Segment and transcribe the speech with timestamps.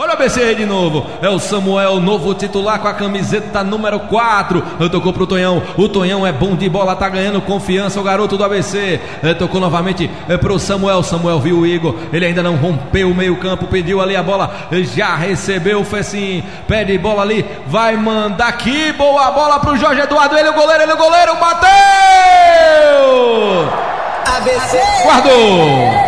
[0.00, 1.04] Olha o ABC aí de novo.
[1.20, 4.62] É o Samuel, novo titular com a camiseta número 4.
[4.92, 5.60] Tocou pro Tonhão.
[5.76, 9.00] O Tonhão é bom de bola, tá ganhando confiança o garoto do ABC.
[9.40, 10.08] Tocou novamente
[10.40, 11.02] pro Samuel.
[11.02, 11.96] Samuel viu o Igor.
[12.12, 14.68] Ele ainda não rompeu o meio-campo, pediu ali a bola.
[14.94, 16.44] Já recebeu o Fecim.
[16.68, 17.44] Pede bola ali.
[17.66, 18.92] Vai mandar aqui.
[18.92, 20.38] Boa bola pro Jorge Eduardo.
[20.38, 21.34] Ele o goleiro, ele o goleiro.
[21.34, 21.68] Bateu!
[24.36, 24.80] ABC.
[25.02, 26.07] Guardou!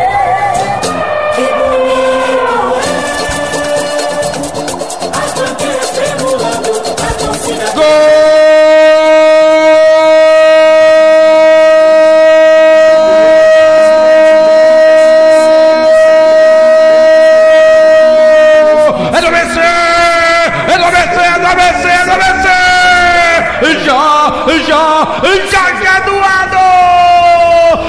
[23.63, 26.57] Já, já, já Eduardo!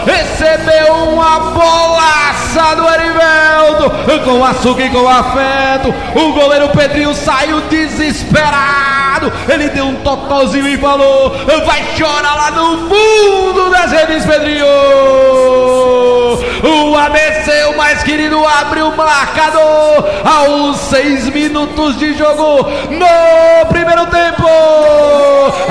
[0.05, 3.91] Recebeu uma bolaça do Erivelto
[4.25, 5.93] com açúcar e com afeto.
[6.15, 9.31] O goleiro Pedrinho saiu desesperado.
[9.47, 14.65] Ele deu um totozinho e falou: Vai chorar lá no fundo das redes, Pedrinho!
[16.63, 23.90] O ABC, o mais querido, abre o marcador aos seis minutos de jogo no primeiro.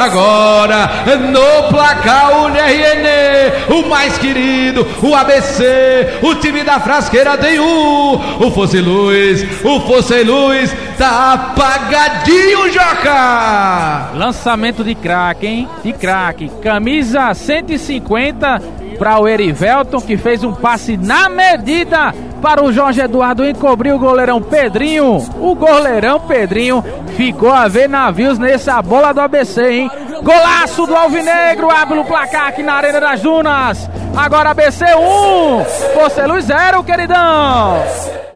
[0.00, 7.60] Agora no placar o NRN, o mais querido, o ABC, o time da frasqueira tem
[7.60, 8.14] um.
[8.40, 14.10] O Fosse Luz, o Fosse Luz tá apagadinho, Joca.
[14.14, 15.68] Lançamento de craque, hein?
[15.84, 16.50] De craque.
[16.62, 18.62] Camisa 150
[18.98, 23.98] para o Erivelton, que fez um passe na medida para o Jorge Eduardo encobrir o
[23.98, 25.16] goleirão Pedrinho.
[25.38, 26.82] O goleirão Pedrinho
[27.16, 29.90] ficou a ver navios nessa bola do ABC, hein?
[30.22, 33.88] Golaço do Alvinegro, abre o placar aqui na Arena das Dunas.
[34.16, 37.80] Agora ABC 1, Força Luz 0, queridão.